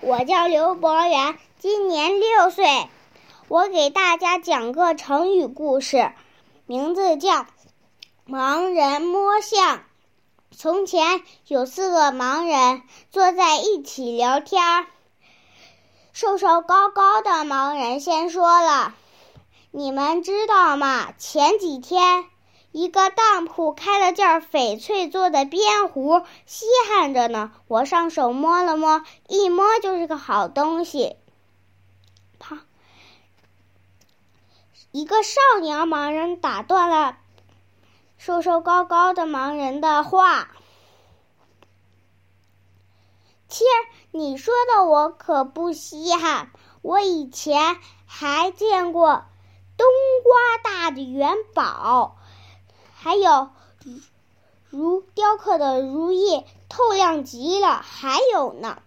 [0.00, 2.88] 我叫刘博元，今年六岁。
[3.48, 6.12] 我给大家讲个成语故事，
[6.66, 7.32] 名字叫
[8.26, 9.76] 《盲人摸象》。
[10.56, 14.86] 从前有四个盲人坐在一起聊天。
[16.12, 18.94] 瘦瘦高高的盲人先说了
[19.70, 21.12] ：“你们知道吗？
[21.18, 22.26] 前几天……”
[22.72, 27.52] 一个当铺开了件翡翠做的边壶，稀罕着呢。
[27.68, 31.16] 我上手摸了摸，一摸就是个好东西。
[32.38, 32.60] 啪！
[34.90, 37.18] 一个少年盲人打断了
[38.16, 40.48] 瘦瘦高高的盲人的话
[43.48, 43.64] ：“切，
[44.12, 46.50] 你说的我可不稀罕。
[46.80, 47.76] 我以前
[48.06, 49.26] 还见过
[49.76, 49.86] 冬
[50.24, 52.16] 瓜大的元宝。”
[53.02, 53.50] 还有
[54.70, 57.82] 如雕刻的如意，透亮极了。
[57.82, 58.80] 还有呢，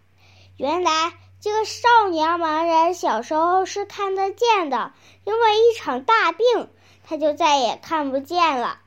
[0.56, 4.94] 原来这个少年盲人小时候是看得见的，
[5.26, 6.70] 因为一场大病，
[7.04, 8.80] 他就再也看不见了。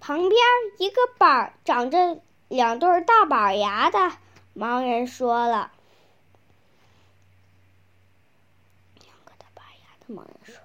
[0.00, 0.32] 旁边
[0.78, 4.12] 一个板长着两对大板牙的
[4.54, 5.72] 盲人说了
[9.00, 10.56] ：“两个大板牙的盲人说，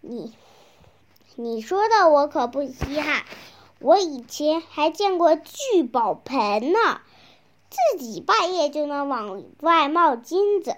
[0.00, 0.34] 你。”
[1.40, 3.24] 你说的我可不稀罕，
[3.78, 7.00] 我以前还见过聚宝盆呢，
[7.70, 10.76] 自己半夜就能往外冒金子。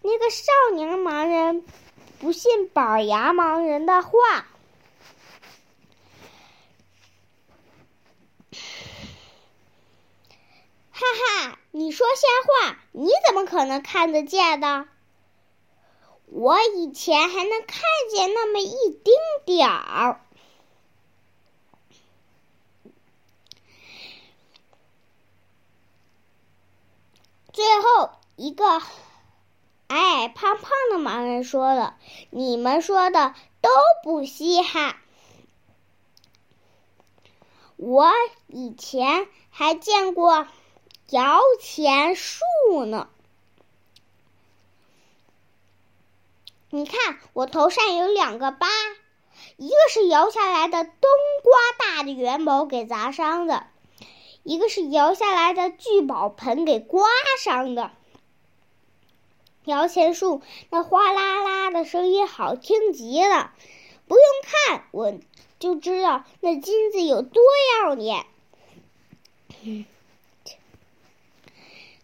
[0.00, 1.66] 那个少年盲人
[2.18, 4.10] 不信板牙盲人的话，
[10.92, 11.00] 哈
[11.42, 14.88] 哈，你说瞎话，你怎么可能看得见呢？
[16.26, 20.20] 我以前还能看见那么一丁点儿。
[27.52, 28.66] 最后一个
[29.86, 31.96] 矮矮胖胖的盲人说了
[32.30, 33.70] ：“你们说的都
[34.02, 34.96] 不稀罕。
[37.76, 38.10] 我
[38.48, 40.48] 以前还见过
[41.10, 42.44] 摇钱树
[42.84, 43.08] 呢。”
[46.76, 48.66] 你看，我头上有两个疤，
[49.56, 51.10] 一个是摇下来的冬
[51.42, 53.66] 瓜大的元宝给砸伤的，
[54.42, 57.08] 一个是摇下来的聚宝盆给刮
[57.42, 57.92] 伤的。
[59.64, 63.52] 摇钱树那哗啦啦的声音好听极了，
[64.06, 65.14] 不用看我
[65.58, 67.42] 就知道那金子有多
[67.84, 68.26] 耀眼。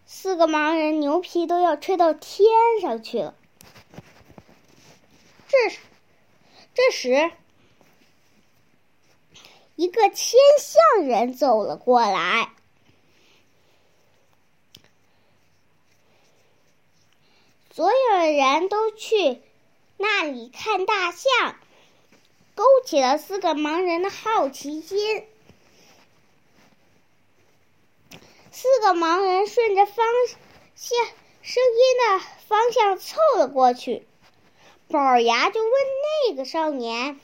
[0.07, 2.49] 四个盲人牛皮都要吹到天
[2.81, 3.35] 上去了。
[5.53, 5.77] 这，
[6.73, 7.31] 这时，
[9.75, 12.49] 一个牵象人走了过来。
[17.71, 19.41] 所有人都去
[19.97, 21.55] 那里看大象，
[22.55, 25.27] 勾起了四个盲人的好奇心。
[28.51, 30.05] 四个盲人顺着方
[30.75, 30.97] 向
[31.43, 34.07] 声音的方向凑了过去。
[34.89, 35.71] 板牙就问
[36.27, 37.19] 那个少年：“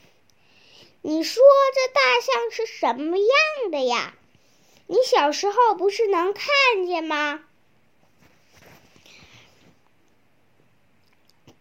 [1.03, 1.43] 你说
[1.75, 3.27] 这大象是什么样
[3.71, 4.15] 的呀？
[4.87, 6.47] 你小时候不是能看
[6.87, 7.43] 见吗？”“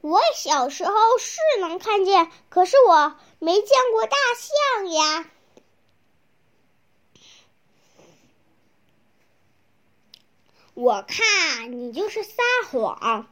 [0.01, 5.31] 我小时候是能看见，可是我没见过大象呀。
[10.73, 13.29] ”“我看你就是撒谎。”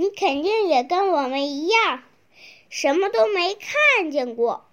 [0.00, 2.02] 你肯定也跟我们一样，
[2.70, 4.64] 什么都没看见过。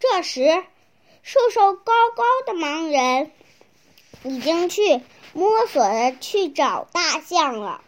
[0.00, 0.64] 这时，
[1.22, 3.30] 瘦瘦高高的盲人
[4.24, 5.00] 已经去
[5.32, 7.84] 摸索着去找大象了。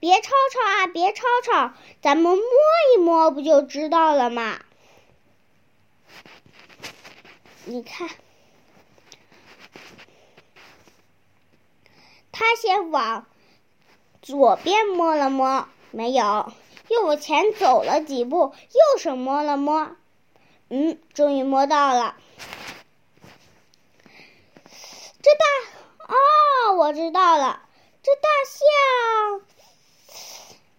[0.00, 2.46] 别吵吵啊，别吵吵，咱们摸
[2.94, 4.64] 一摸不就知道了吗？
[7.66, 8.08] 你看。
[12.46, 13.26] 他先往
[14.22, 16.52] 左边摸了摸，没有；
[16.86, 19.96] 又往前走了几步，右手摸了摸，
[20.68, 22.16] 嗯，终于摸到了。
[25.20, 25.44] 这大
[26.06, 27.68] 哦，我知道了，
[28.04, 29.42] 这大象，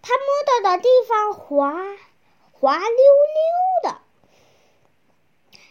[0.00, 1.74] 它摸到的地方滑
[2.50, 4.00] 滑溜溜的。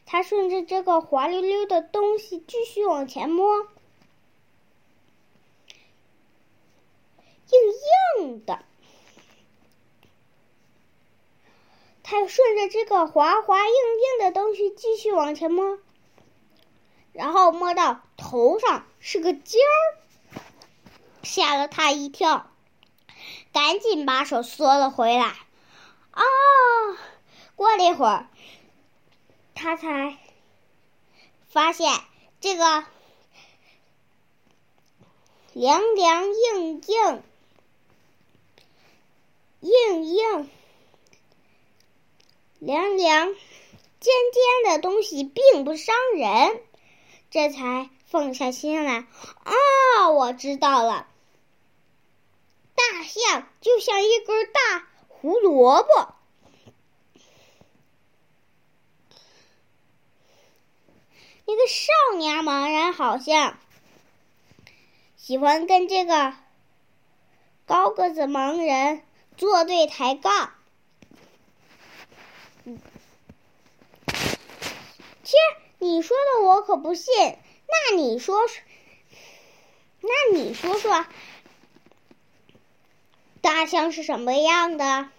[0.05, 3.67] 它顺着这个滑溜溜的东西继续往前摸。
[7.49, 8.59] 硬硬的，
[12.09, 15.77] 他顺着这个滑滑硬硬的东西继续往前摸，
[17.11, 20.39] 然后摸到头上是个尖儿，
[21.21, 22.49] 吓了他一跳，
[23.51, 25.35] 赶紧把手缩了回来。
[26.11, 26.23] 啊！
[27.57, 28.29] 过了一会儿，
[29.53, 30.17] 他才
[31.49, 31.91] 发现
[32.39, 32.85] 这个
[35.51, 37.23] 凉凉硬硬。
[39.59, 40.49] 硬硬、
[42.59, 43.27] 凉凉、
[43.99, 46.61] 尖尖的东西并不伤人，
[47.29, 49.05] 这才放下心来。
[49.43, 51.07] 啊，我知道了，
[52.75, 56.13] 大象就像一根大胡萝卜。
[61.45, 63.57] 那个少年盲人好像
[65.15, 66.33] 喜欢跟这个
[67.65, 69.03] 高个子盲人。
[69.37, 70.55] 作对抬杠，
[75.23, 75.37] 切！
[75.79, 77.13] 你说的我可不信。
[77.67, 78.61] 那你说说，
[80.01, 81.05] 那你说说，
[83.41, 85.09] 大象是什么样的？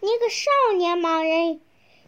[0.00, 1.60] 那个少年盲人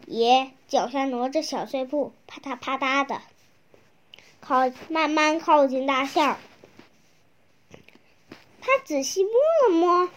[0.07, 3.21] 也脚下挪着小碎步，啪嗒啪嗒的
[4.39, 6.39] 靠，慢慢靠近大象。
[8.61, 9.31] 他仔细摸
[9.63, 10.09] 了摸，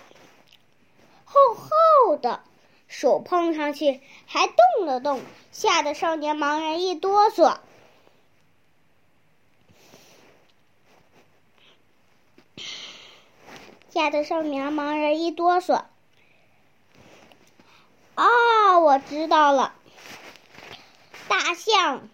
[1.36, 2.40] 厚厚的，
[2.88, 5.20] 手碰上去还动了动，
[5.52, 7.58] 吓得少年盲人一哆嗦，
[13.90, 15.84] 吓得少年盲人一哆嗦。
[18.14, 19.74] 哦，我知道了，
[21.28, 22.08] 大象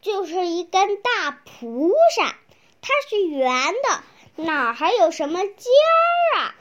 [0.00, 2.34] 就是一根大蒲扇，
[2.80, 4.02] 它是圆的。
[4.34, 5.50] 哪还有什么尖
[6.34, 6.54] 儿啊？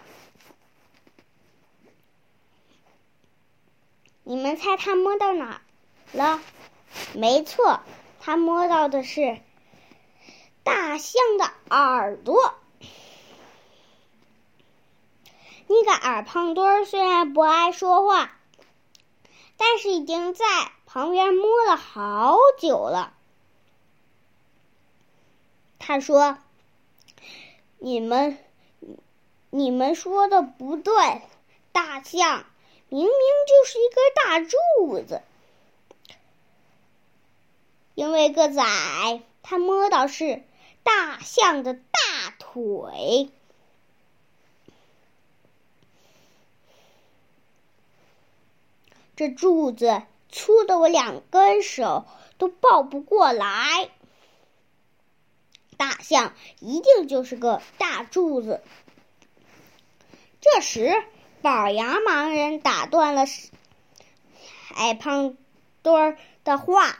[4.31, 5.61] 你们猜他摸到哪
[6.13, 6.39] 了？
[7.13, 7.81] 没错，
[8.21, 9.41] 他摸到的是
[10.63, 12.55] 大象的耳朵。
[15.67, 18.31] 那个耳胖墩儿虽然不爱说话，
[19.57, 20.45] 但是已经在
[20.85, 23.11] 旁边摸了好久了。
[25.77, 26.37] 他说。
[27.79, 28.37] 你们，
[29.49, 31.21] 你们说的不对，
[31.73, 32.45] 大象
[32.93, 33.09] 明明
[33.47, 35.21] 就是一根大柱子，
[37.95, 40.43] 因为个子矮，他摸到是
[40.83, 43.29] 大象的大腿，
[49.15, 52.05] 这柱子粗的我两根手
[52.37, 53.89] 都抱不过来。
[55.77, 58.61] 大象一定就是个大柱子。
[60.41, 61.05] 这时，
[61.41, 63.25] 宝牙盲人打断了
[64.75, 65.35] 矮胖
[65.81, 66.99] 墩儿的话：“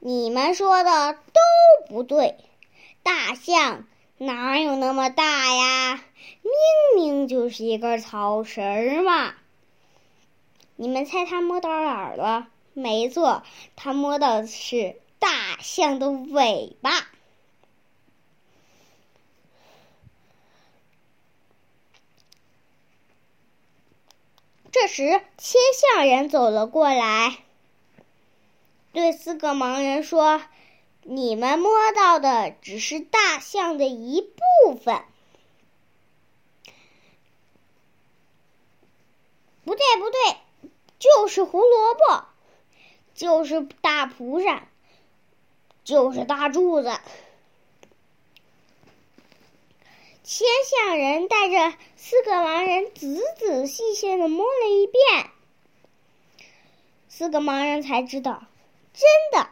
[0.00, 1.40] 你们说的都
[1.88, 2.36] 不对，
[3.02, 6.02] 大象哪有那么大呀？
[6.42, 6.52] 明
[6.96, 9.34] 明就是一根草绳嘛！
[10.76, 13.42] 你们猜他摸到哪儿了？”没错，
[13.76, 17.06] 他摸到的是大象的尾巴。
[24.84, 25.56] 这时，切
[25.94, 27.38] 象人走了过来，
[28.92, 30.42] 对四个盲人说
[31.00, 35.02] ：“你们摸到的只是大象的一部分。”
[39.64, 40.36] 不对，不对，
[40.98, 42.26] 就是胡萝卜。
[43.14, 44.68] 就是大蒲扇，
[45.82, 47.00] 就是大柱子。
[50.24, 55.30] 千象人带着四个盲人仔仔细细的摸了一遍，
[57.10, 58.42] 四个盲人才知道，
[58.94, 59.50] 真的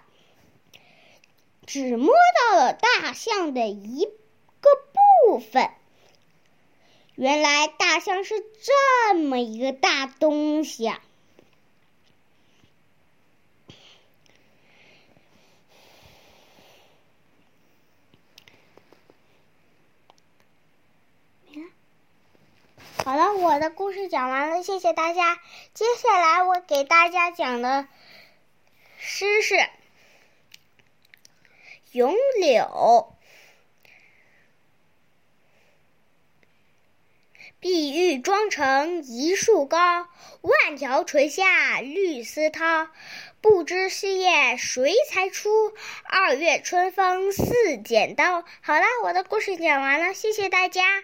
[1.67, 2.15] 只摸
[2.51, 4.71] 到了大象的一个
[5.27, 5.71] 部分。
[7.17, 11.03] 原来大象是这么一个大东西啊！
[23.05, 25.39] 好了，我的故事讲完了，谢谢大家。
[25.75, 27.87] 接下来我给大家讲的
[28.97, 29.55] 诗是
[31.93, 32.65] 《咏柳》。
[37.61, 40.09] 碧玉妆成一树高，
[40.41, 42.89] 万条垂下绿丝绦。
[43.43, 45.75] 不知细叶谁裁出？
[46.05, 47.45] 二月春风似
[47.85, 48.45] 剪刀。
[48.63, 51.03] 好了，我的故事讲完了，谢谢大家。